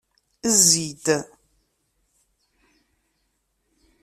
[0.57, 1.05] Zzi-d!